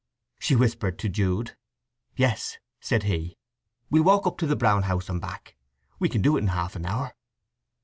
she 0.39 0.55
whispered 0.55 0.97
to 0.97 1.07
Jude. 1.07 1.55
"Yes," 2.15 2.57
said 2.79 3.03
he. 3.03 3.37
"We'll 3.91 4.01
walk 4.01 4.25
up 4.25 4.39
to 4.39 4.47
the 4.47 4.55
Brown 4.55 4.81
House 4.81 5.09
and 5.09 5.21
back, 5.21 5.55
we 5.99 6.09
can 6.09 6.23
do 6.23 6.37
it 6.37 6.41
in 6.41 6.47
half 6.47 6.75
an 6.75 6.87
hour." 6.87 7.13